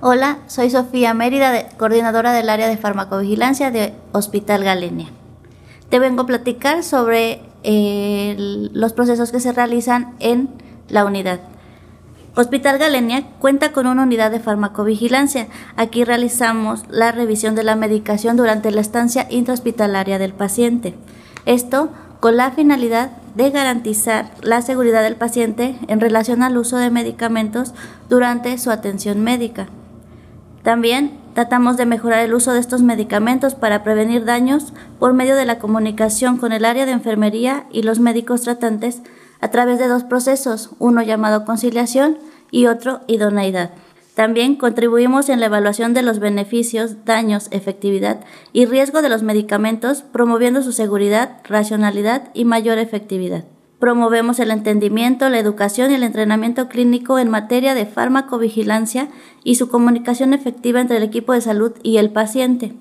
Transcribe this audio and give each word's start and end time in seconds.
Hola, 0.00 0.38
soy 0.46 0.70
Sofía 0.70 1.12
Mérida, 1.12 1.70
coordinadora 1.76 2.32
del 2.32 2.50
área 2.50 2.68
de 2.68 2.76
farmacovigilancia 2.76 3.72
de 3.72 3.94
Hospital 4.12 4.62
Galenia. 4.62 5.08
Te 5.88 5.98
vengo 5.98 6.22
a 6.22 6.26
platicar 6.26 6.84
sobre 6.84 7.42
los 7.64 8.92
procesos 8.92 9.32
que 9.32 9.40
se 9.40 9.50
realizan 9.50 10.14
en 10.20 10.50
la 10.88 11.04
unidad. 11.04 11.40
Hospital 12.36 12.78
Galenia 12.78 13.24
cuenta 13.40 13.72
con 13.72 13.88
una 13.88 14.04
unidad 14.04 14.30
de 14.30 14.38
farmacovigilancia. 14.38 15.48
Aquí 15.74 16.04
realizamos 16.04 16.84
la 16.88 17.10
revisión 17.10 17.56
de 17.56 17.64
la 17.64 17.74
medicación 17.74 18.36
durante 18.36 18.70
la 18.70 18.80
estancia 18.80 19.26
intrahospitalaria 19.28 20.20
del 20.20 20.32
paciente. 20.32 20.94
Esto 21.44 21.90
con 22.20 22.36
la 22.36 22.52
finalidad 22.52 23.10
de 23.34 23.50
garantizar 23.50 24.30
la 24.42 24.62
seguridad 24.62 25.02
del 25.02 25.16
paciente 25.16 25.76
en 25.88 25.98
relación 25.98 26.44
al 26.44 26.56
uso 26.56 26.76
de 26.76 26.90
medicamentos 26.90 27.74
durante 28.08 28.58
su 28.58 28.70
atención 28.70 29.24
médica. 29.24 29.66
También 30.62 31.18
tratamos 31.34 31.76
de 31.76 31.86
mejorar 31.86 32.24
el 32.24 32.34
uso 32.34 32.52
de 32.52 32.60
estos 32.60 32.82
medicamentos 32.82 33.54
para 33.54 33.82
prevenir 33.82 34.24
daños 34.24 34.72
por 34.98 35.14
medio 35.14 35.36
de 35.36 35.44
la 35.44 35.58
comunicación 35.58 36.36
con 36.36 36.52
el 36.52 36.64
área 36.64 36.84
de 36.84 36.92
enfermería 36.92 37.66
y 37.70 37.82
los 37.82 38.00
médicos 38.00 38.42
tratantes 38.42 39.02
a 39.40 39.48
través 39.48 39.78
de 39.78 39.88
dos 39.88 40.04
procesos, 40.04 40.70
uno 40.78 41.02
llamado 41.02 41.44
conciliación 41.44 42.18
y 42.50 42.66
otro 42.66 43.00
idoneidad. 43.06 43.70
También 44.14 44.56
contribuimos 44.56 45.28
en 45.28 45.38
la 45.38 45.46
evaluación 45.46 45.94
de 45.94 46.02
los 46.02 46.18
beneficios, 46.18 47.04
daños, 47.04 47.46
efectividad 47.52 48.18
y 48.52 48.66
riesgo 48.66 49.00
de 49.00 49.08
los 49.08 49.22
medicamentos, 49.22 50.02
promoviendo 50.02 50.62
su 50.62 50.72
seguridad, 50.72 51.36
racionalidad 51.44 52.30
y 52.34 52.44
mayor 52.44 52.78
efectividad. 52.78 53.44
Promovemos 53.78 54.40
el 54.40 54.50
entendimiento, 54.50 55.28
la 55.28 55.38
educación 55.38 55.90
y 55.90 55.94
el 55.94 56.02
entrenamiento 56.02 56.68
clínico 56.68 57.18
en 57.18 57.30
materia 57.30 57.74
de 57.74 57.86
farmacovigilancia 57.86 59.08
y 59.44 59.54
su 59.54 59.68
comunicación 59.68 60.34
efectiva 60.34 60.80
entre 60.80 60.96
el 60.96 61.04
equipo 61.04 61.32
de 61.32 61.40
salud 61.40 61.72
y 61.82 61.98
el 61.98 62.10
paciente. 62.10 62.74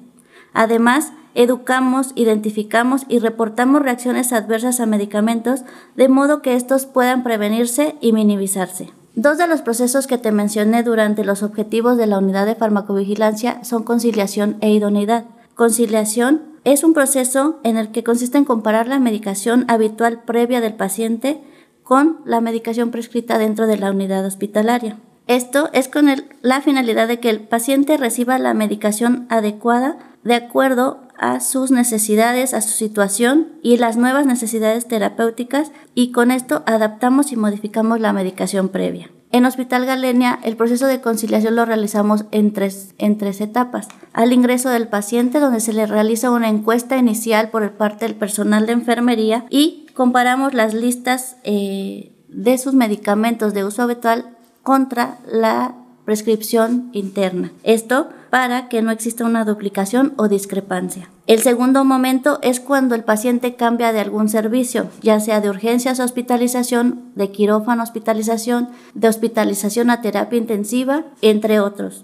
Además, 0.53 1.13
educamos, 1.35 2.13
identificamos 2.15 3.03
y 3.07 3.19
reportamos 3.19 3.83
reacciones 3.83 4.33
adversas 4.33 4.79
a 4.79 4.87
medicamentos 4.87 5.61
de 5.95 6.09
modo 6.09 6.41
que 6.41 6.55
estos 6.55 6.87
puedan 6.87 7.23
prevenirse 7.23 7.95
y 8.01 8.11
minimizarse. 8.11 8.89
Dos 9.13 9.37
de 9.37 9.47
los 9.47 9.61
procesos 9.61 10.07
que 10.07 10.17
te 10.17 10.31
mencioné 10.31 10.81
durante 10.81 11.23
los 11.23 11.43
objetivos 11.43 11.97
de 11.97 12.07
la 12.07 12.17
unidad 12.17 12.47
de 12.47 12.55
farmacovigilancia 12.55 13.63
son 13.63 13.83
conciliación 13.83 14.57
e 14.61 14.71
idoneidad. 14.71 15.25
Conciliación 15.53 16.46
es 16.73 16.83
un 16.83 16.93
proceso 16.93 17.59
en 17.63 17.77
el 17.77 17.91
que 17.91 18.03
consiste 18.03 18.37
en 18.37 18.43
comparar 18.43 18.87
la 18.87 18.99
medicación 18.99 19.63
habitual 19.69 20.23
previa 20.23 20.59
del 20.59 20.73
paciente 20.73 21.39
con 21.81 22.19
la 22.25 22.41
medicación 22.41 22.91
prescrita 22.91 23.37
dentro 23.37 23.67
de 23.67 23.77
la 23.77 23.89
unidad 23.89 24.25
hospitalaria. 24.25 24.97
Esto 25.27 25.69
es 25.71 25.87
con 25.87 26.07
la 26.41 26.61
finalidad 26.61 27.07
de 27.07 27.21
que 27.21 27.29
el 27.29 27.39
paciente 27.39 27.95
reciba 27.95 28.37
la 28.37 28.53
medicación 28.53 29.27
adecuada 29.29 29.97
de 30.25 30.35
acuerdo 30.35 30.99
a 31.17 31.39
sus 31.39 31.71
necesidades, 31.71 32.53
a 32.53 32.59
su 32.59 32.71
situación 32.71 33.47
y 33.63 33.77
las 33.77 33.95
nuevas 33.95 34.25
necesidades 34.25 34.89
terapéuticas 34.89 35.71
y 35.95 36.11
con 36.11 36.31
esto 36.31 36.63
adaptamos 36.65 37.31
y 37.31 37.37
modificamos 37.37 38.01
la 38.01 38.11
medicación 38.11 38.67
previa. 38.67 39.09
En 39.31 39.45
Hospital 39.45 39.85
Galenia, 39.85 40.39
el 40.43 40.55
proceso 40.55 40.87
de 40.87 41.01
conciliación 41.01 41.55
lo 41.55 41.65
realizamos 41.65 42.25
en 42.31 42.53
tres, 42.53 42.95
en 42.97 43.17
tres 43.17 43.41
etapas. 43.41 43.87
Al 44.13 44.31
ingreso 44.31 44.69
del 44.69 44.87
paciente, 44.87 45.39
donde 45.39 45.59
se 45.59 45.73
le 45.73 45.85
realiza 45.85 46.31
una 46.31 46.47
encuesta 46.47 46.97
inicial 46.97 47.49
por 47.49 47.69
parte 47.73 48.05
del 48.05 48.15
personal 48.15 48.65
de 48.65 48.73
enfermería 48.73 49.45
y 49.49 49.87
comparamos 49.93 50.53
las 50.53 50.73
listas 50.73 51.37
eh, 51.43 52.13
de 52.29 52.57
sus 52.57 52.73
medicamentos 52.73 53.53
de 53.53 53.65
uso 53.65 53.83
habitual 53.83 54.37
contra 54.63 55.19
la 55.29 55.75
prescripción 56.07 56.89
interna. 56.93 57.51
Esto 57.63 58.07
para 58.29 58.69
que 58.69 58.81
no 58.81 58.91
exista 58.91 59.25
una 59.25 59.43
duplicación 59.43 60.13
o 60.15 60.29
discrepancia. 60.29 61.09
El 61.27 61.41
segundo 61.41 61.83
momento 61.83 62.39
es 62.41 62.61
cuando 62.61 62.95
el 62.95 63.03
paciente 63.03 63.55
cambia 63.55 63.91
de 63.91 63.99
algún 63.99 64.29
servicio, 64.29 64.87
ya 65.01 65.19
sea 65.19 65.41
de 65.41 65.49
urgencias 65.49 65.99
a 65.99 66.05
hospitalización, 66.05 67.11
de 67.15 67.29
quirófano 67.31 67.81
a 67.81 67.83
hospitalización, 67.83 68.69
de 68.93 69.09
hospitalización 69.09 69.89
a 69.89 70.01
terapia 70.01 70.39
intensiva, 70.39 71.03
entre 71.21 71.59
otros. 71.59 72.03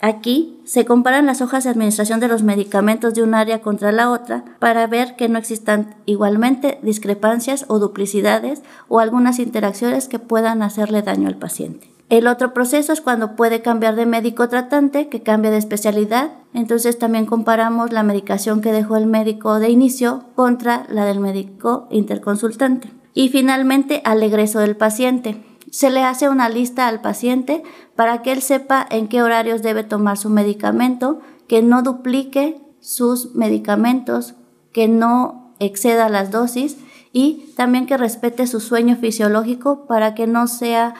Aquí 0.00 0.58
se 0.64 0.86
comparan 0.86 1.26
las 1.26 1.42
hojas 1.42 1.64
de 1.64 1.70
administración 1.70 2.20
de 2.20 2.28
los 2.28 2.42
medicamentos 2.42 3.12
de 3.12 3.22
un 3.22 3.34
área 3.34 3.60
contra 3.60 3.92
la 3.92 4.10
otra 4.12 4.46
para 4.60 4.86
ver 4.86 5.14
que 5.14 5.28
no 5.28 5.38
existan 5.38 5.94
igualmente 6.06 6.78
discrepancias 6.80 7.66
o 7.68 7.78
duplicidades 7.80 8.62
o 8.88 8.98
algunas 8.98 9.40
interacciones 9.40 10.08
que 10.08 10.18
puedan 10.18 10.62
hacerle 10.62 11.02
daño 11.02 11.28
al 11.28 11.36
paciente. 11.36 11.95
El 12.08 12.28
otro 12.28 12.54
proceso 12.54 12.92
es 12.92 13.00
cuando 13.00 13.34
puede 13.34 13.62
cambiar 13.62 13.96
de 13.96 14.06
médico 14.06 14.48
tratante, 14.48 15.08
que 15.08 15.22
cambia 15.22 15.50
de 15.50 15.56
especialidad. 15.56 16.30
Entonces 16.54 16.98
también 16.98 17.26
comparamos 17.26 17.92
la 17.92 18.04
medicación 18.04 18.60
que 18.60 18.72
dejó 18.72 18.96
el 18.96 19.06
médico 19.06 19.58
de 19.58 19.70
inicio 19.70 20.24
contra 20.36 20.86
la 20.88 21.04
del 21.04 21.18
médico 21.18 21.88
interconsultante. 21.90 22.92
Y 23.12 23.30
finalmente 23.30 24.02
al 24.04 24.22
egreso 24.22 24.60
del 24.60 24.76
paciente. 24.76 25.42
Se 25.72 25.90
le 25.90 26.04
hace 26.04 26.28
una 26.28 26.48
lista 26.48 26.86
al 26.86 27.00
paciente 27.00 27.64
para 27.96 28.22
que 28.22 28.30
él 28.30 28.40
sepa 28.40 28.86
en 28.88 29.08
qué 29.08 29.22
horarios 29.22 29.62
debe 29.62 29.82
tomar 29.82 30.16
su 30.16 30.30
medicamento, 30.30 31.18
que 31.48 31.60
no 31.60 31.82
duplique 31.82 32.60
sus 32.80 33.34
medicamentos, 33.34 34.36
que 34.72 34.86
no 34.86 35.54
exceda 35.58 36.08
las 36.08 36.30
dosis 36.30 36.76
y 37.12 37.52
también 37.56 37.86
que 37.86 37.96
respete 37.96 38.46
su 38.46 38.60
sueño 38.60 38.96
fisiológico 38.96 39.86
para 39.86 40.14
que 40.14 40.26
no 40.26 40.46
sea 40.46 40.94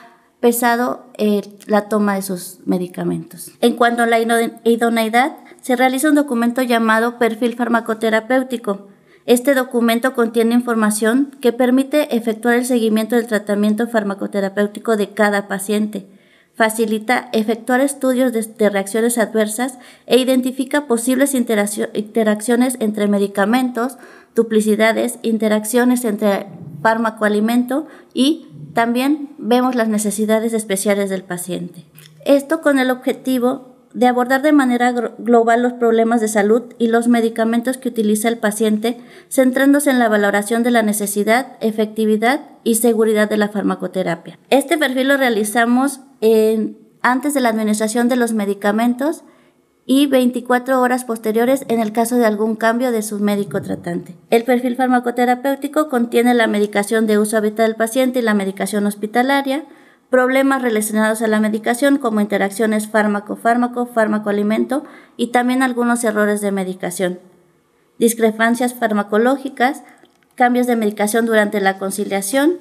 pesado 0.47 1.03
eh, 1.17 1.41
la 1.65 1.89
toma 1.89 2.15
de 2.15 2.21
sus 2.21 2.59
medicamentos. 2.65 3.51
En 3.59 3.73
cuanto 3.73 4.03
a 4.03 4.05
la 4.05 4.17
idoneidad, 4.63 5.35
se 5.59 5.75
realiza 5.75 6.07
un 6.07 6.15
documento 6.15 6.61
llamado 6.61 7.17
perfil 7.17 7.57
farmacoterapéutico. 7.57 8.87
Este 9.25 9.53
documento 9.55 10.13
contiene 10.13 10.55
información 10.55 11.35
que 11.41 11.51
permite 11.51 12.15
efectuar 12.15 12.55
el 12.55 12.65
seguimiento 12.65 13.17
del 13.17 13.27
tratamiento 13.27 13.89
farmacoterapéutico 13.89 14.95
de 14.95 15.09
cada 15.09 15.49
paciente, 15.49 16.07
facilita 16.55 17.27
efectuar 17.33 17.81
estudios 17.81 18.31
de, 18.31 18.69
reacciones 18.69 19.17
adversas 19.17 19.77
e 20.05 20.17
identifica 20.17 20.87
posibles 20.87 21.33
interacciones 21.35 22.77
entre 22.79 23.09
medicamentos, 23.09 23.97
duplicidades, 24.33 25.19
interacciones 25.23 26.05
entre 26.05 26.47
fármaco-alimento 26.81 27.87
y 28.13 28.47
también 28.73 29.29
vemos 29.37 29.75
las 29.75 29.87
necesidades 29.87 30.53
especiales 30.53 31.09
del 31.09 31.23
paciente. 31.23 31.85
Esto 32.25 32.61
con 32.61 32.79
el 32.79 32.91
objetivo 32.91 33.75
de 33.93 34.05
abordar 34.05 34.41
de 34.41 34.51
manera 34.51 34.91
global 34.91 35.63
los 35.63 35.73
problemas 35.73 36.21
de 36.21 36.27
salud 36.27 36.63
y 36.77 36.87
los 36.87 37.07
medicamentos 37.07 37.77
que 37.77 37.89
utiliza 37.89 38.27
el 38.27 38.37
paciente, 38.37 38.99
centrándose 39.29 39.89
en 39.89 39.97
la 39.97 40.09
valoración 40.09 40.61
de 40.61 40.71
la 40.71 40.83
necesidad, 40.83 41.53
efectividad 41.61 42.41
y 42.63 42.75
seguridad 42.75 43.29
de 43.29 43.37
la 43.37 43.47
farmacoterapia. 43.47 44.37
Este 44.49 44.77
perfil 44.77 45.07
lo 45.07 45.17
realizamos 45.17 46.01
antes 47.01 47.33
de 47.33 47.41
la 47.41 47.49
administración 47.49 48.09
de 48.09 48.17
los 48.17 48.33
medicamentos 48.33 49.23
y 49.89 50.05
24 50.05 50.81
horas 50.81 51.05
posteriores 51.05 51.63
en 51.69 51.79
el 51.79 51.93
caso 51.93 52.17
de 52.17 52.25
algún 52.25 52.57
cambio 52.57 52.91
de 52.91 53.01
su 53.01 53.19
médico 53.19 53.61
tratante. 53.61 54.15
El 54.29 54.43
perfil 54.43 54.75
farmacoterapéutico 54.75 55.87
contiene 55.87 56.33
la 56.33 56.45
medicación 56.45 57.07
de 57.07 57.17
uso 57.17 57.37
habitual 57.37 57.69
del 57.69 57.77
paciente 57.77 58.19
y 58.19 58.21
la 58.21 58.33
medicación 58.33 58.85
hospitalaria, 58.85 59.63
problemas 60.09 60.61
relacionados 60.61 61.21
a 61.21 61.27
la 61.27 61.39
medicación 61.39 61.99
como 61.99 62.19
interacciones 62.19 62.89
fármaco-fármaco, 62.89 63.85
fármaco-alimento 63.85 64.83
y 65.15 65.27
también 65.27 65.63
algunos 65.63 66.03
errores 66.03 66.41
de 66.41 66.51
medicación, 66.51 67.19
discrepancias 67.97 68.73
farmacológicas, 68.73 69.83
cambios 70.35 70.67
de 70.67 70.75
medicación 70.75 71.25
durante 71.25 71.61
la 71.61 71.77
conciliación, 71.77 72.57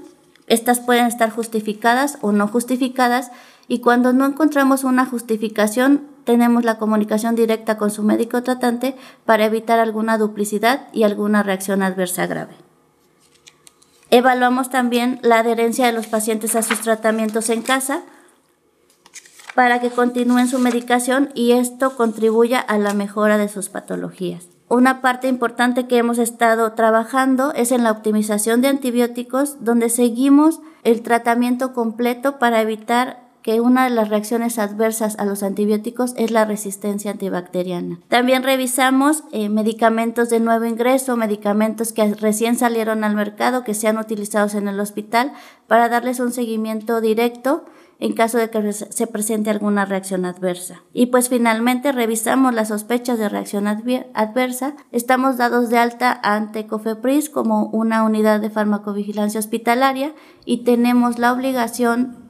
estas 0.47 0.79
pueden 0.79 1.07
estar 1.07 1.31
justificadas 1.31 2.19
o 2.21 2.31
no 2.31 2.47
justificadas 2.47 3.33
y 3.67 3.81
cuando 3.81 4.13
no 4.13 4.27
encontramos 4.27 4.85
una 4.85 5.05
justificación 5.05 6.15
tenemos 6.27 6.65
la 6.65 6.77
comunicación 6.77 7.37
directa 7.37 7.79
con 7.79 7.91
su 7.91 8.03
médico 8.03 8.43
tratante 8.43 8.97
para 9.25 9.47
evitar 9.47 9.79
alguna 9.79 10.19
duplicidad 10.19 10.89
y 10.93 11.05
alguna 11.05 11.43
reacción 11.43 11.83
adversa 11.83 12.27
grave. 12.27 12.55
Evaluamos 14.11 14.69
también 14.69 15.21
la 15.23 15.39
adherencia 15.39 15.87
de 15.87 15.93
los 15.93 16.09
pacientes 16.09 16.57
a 16.57 16.63
sus 16.63 16.81
tratamientos 16.81 17.49
en 17.49 17.63
casa. 17.63 18.03
para 19.55 19.81
que 19.81 19.89
continúen 19.89 20.49
su 20.49 20.59
medicación 20.59 21.31
y 21.35 21.53
esto 21.53 21.97
contribuya 21.97 22.61
a 22.61 22.77
la 22.77 22.93
mejora 22.93 23.39
de 23.39 23.49
sus 23.49 23.71
patologías. 23.71 24.49
Una 24.69 25.01
parte 25.01 25.29
importante 25.29 25.87
que 25.87 25.97
hemos 25.97 26.19
estado 26.19 26.73
trabajando 26.73 27.55
es 27.55 27.73
en 27.73 27.83
la 27.83 27.91
optimización 27.91 28.61
de 28.61 28.69
antibióticos, 28.69 29.65
donde 29.65 29.89
seguimos 29.89 30.61
el 30.85 31.01
tratamiento 31.01 31.73
completo 31.73 32.39
para 32.39 32.61
evitar 32.61 33.26
que 33.47 33.61
una 33.61 33.85
de 33.85 33.91
las 33.91 34.09
reacciones 34.09 34.59
adversas 34.59 35.17
a 35.21 35.25
los 35.25 35.45
antibióticos 35.45 36.15
es 36.17 36.33
la 36.33 36.45
resistencia 36.45 37.13
antibacteriana. 37.13 38.01
También 38.09 38.43
revisamos 38.43 39.23
eh, 39.31 39.49
medicamentos 39.49 40.31
de 40.31 40.41
nuevo 40.41 40.65
ingreso, 40.65 41.17
medicamentos 41.17 41.93
que 41.93 42.13
recién 42.15 42.57
salieron 42.57 43.05
al 43.05 43.15
mercado, 43.15 43.63
que 43.63 43.75
sean 43.75 43.99
utilizados 43.99 44.57
en 44.57 44.67
el 44.67 44.81
hospital, 44.81 45.33
para 45.69 45.89
darles 45.89 46.19
un 46.19 46.33
seguimiento 46.33 47.01
directo 47.01 47.65
en 48.01 48.15
caso 48.15 48.37
de 48.37 48.51
que 48.51 48.73
se 48.73 49.07
presente 49.07 49.51
alguna 49.51 49.85
reacción 49.85 50.25
adversa. 50.25 50.83
Y 50.93 51.07
pues 51.07 51.29
finalmente 51.29 51.93
revisamos 51.93 52.53
las 52.53 52.69
sospechas 52.69 53.17
de 53.17 53.29
reacción 53.29 53.69
adversa. 53.69 54.75
Estamos 54.91 55.37
dados 55.37 55.71
de 55.71 55.79
alta 55.79 56.19
ante 56.25 56.67
COFEPRIS 56.67 57.31
como 57.31 57.67
una 57.67 58.03
unidad 58.03 58.41
de 58.41 58.51
farmacovigilancia 58.51 59.39
hospitalaria 59.39 60.15
y 60.45 60.65
tenemos 60.65 61.21
la 61.21 61.33
obligación 61.33 62.26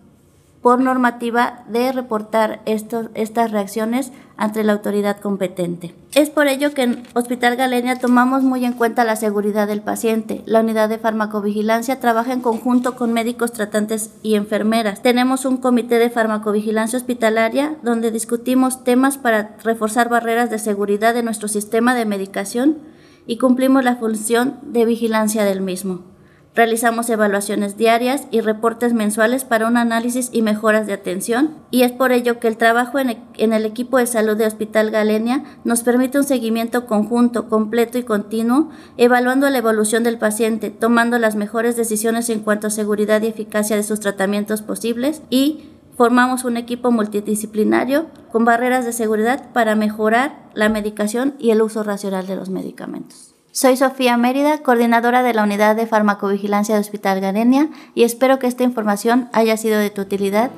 por 0.66 0.80
normativa 0.80 1.62
de 1.68 1.92
reportar 1.92 2.60
estas 2.64 3.52
reacciones 3.52 4.10
ante 4.36 4.64
la 4.64 4.72
autoridad 4.72 5.20
competente. 5.20 5.94
Es 6.12 6.28
por 6.28 6.48
ello 6.48 6.74
que 6.74 6.82
en 6.82 7.04
Hospital 7.14 7.54
Galenia 7.54 8.00
tomamos 8.00 8.42
muy 8.42 8.64
en 8.64 8.72
cuenta 8.72 9.04
la 9.04 9.14
seguridad 9.14 9.68
del 9.68 9.80
paciente. 9.80 10.42
La 10.44 10.62
unidad 10.62 10.88
de 10.88 10.98
farmacovigilancia 10.98 12.00
trabaja 12.00 12.32
en 12.32 12.40
conjunto 12.40 12.96
con 12.96 13.12
médicos 13.12 13.52
tratantes 13.52 14.10
y 14.24 14.34
enfermeras. 14.34 15.02
Tenemos 15.02 15.44
un 15.44 15.58
comité 15.58 16.00
de 16.00 16.10
farmacovigilancia 16.10 16.98
hospitalaria 16.98 17.76
donde 17.84 18.10
discutimos 18.10 18.82
temas 18.82 19.18
para 19.18 19.54
reforzar 19.62 20.08
barreras 20.08 20.50
de 20.50 20.58
seguridad 20.58 21.14
de 21.14 21.22
nuestro 21.22 21.46
sistema 21.46 21.94
de 21.94 22.06
medicación 22.06 22.78
y 23.24 23.38
cumplimos 23.38 23.84
la 23.84 23.94
función 23.94 24.58
de 24.62 24.84
vigilancia 24.84 25.44
del 25.44 25.60
mismo. 25.60 26.15
Realizamos 26.56 27.10
evaluaciones 27.10 27.76
diarias 27.76 28.28
y 28.30 28.40
reportes 28.40 28.94
mensuales 28.94 29.44
para 29.44 29.68
un 29.68 29.76
análisis 29.76 30.30
y 30.32 30.40
mejoras 30.40 30.86
de 30.86 30.94
atención 30.94 31.54
y 31.70 31.82
es 31.82 31.92
por 31.92 32.12
ello 32.12 32.40
que 32.40 32.48
el 32.48 32.56
trabajo 32.56 32.98
en, 32.98 33.52
el 33.52 33.64
equipo 33.66 33.98
de 33.98 34.06
salud 34.06 34.38
de 34.38 34.46
Hospital 34.46 34.90
Galenia 34.90 35.44
nos 35.64 35.82
permite 35.82 36.16
un 36.16 36.24
seguimiento 36.24 36.86
conjunto, 36.86 37.50
completo 37.50 37.98
y 37.98 38.04
continuo, 38.04 38.70
evaluando 38.96 39.50
la 39.50 39.58
evolución 39.58 40.02
del 40.02 40.16
paciente, 40.16 40.70
tomando 40.70 41.18
las 41.18 41.36
mejores 41.36 41.76
decisiones 41.76 42.30
en 42.30 42.40
cuanto 42.40 42.68
a 42.68 42.70
seguridad 42.70 43.20
y 43.20 43.26
eficacia 43.26 43.76
de 43.76 43.82
sus 43.82 44.00
tratamientos 44.00 44.62
posibles 44.62 45.20
y 45.28 45.68
formamos 45.94 46.44
un 46.44 46.56
equipo 46.56 46.90
multidisciplinario 46.90 48.06
con 48.32 48.46
barreras 48.46 48.86
de 48.86 48.94
seguridad 48.94 49.52
para 49.52 49.74
mejorar 49.74 50.48
la 50.54 50.70
medicación 50.70 51.34
y 51.38 51.50
el 51.50 51.60
uso 51.60 51.82
racional 51.82 52.26
de 52.26 52.36
los 52.36 52.48
medicamentos. 52.48 53.35
Soy 53.56 53.78
Sofía 53.78 54.18
Mérida, 54.18 54.58
coordinadora 54.58 55.22
de 55.22 55.32
la 55.32 55.42
Unidad 55.42 55.76
de 55.76 55.86
Farmacovigilancia 55.86 56.74
de 56.74 56.82
Hospital 56.82 57.22
Garenia, 57.22 57.70
y 57.94 58.02
espero 58.02 58.38
que 58.38 58.46
esta 58.46 58.64
información 58.64 59.30
haya 59.32 59.56
sido 59.56 59.78
de 59.78 59.88
tu 59.88 60.02
utilidad. 60.02 60.50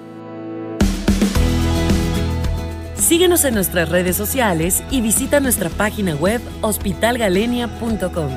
Síguenos 2.97 3.45
en 3.45 3.55
nuestras 3.55 3.89
redes 3.89 4.17
sociales 4.17 4.83
y 4.91 5.01
visita 5.01 5.39
nuestra 5.39 5.71
página 5.71 6.17
web 6.17 6.41
hospitalgalenia.com. 6.61 8.31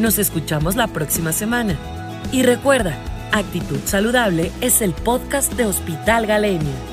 Nos 0.00 0.18
escuchamos 0.18 0.74
la 0.74 0.88
próxima 0.88 1.30
semana. 1.30 1.76
Y 2.32 2.42
recuerda, 2.42 2.98
Actitud 3.30 3.78
Saludable 3.84 4.50
es 4.60 4.82
el 4.82 4.94
podcast 4.94 5.52
de 5.52 5.66
Hospital 5.66 6.26
Galenia. 6.26 6.91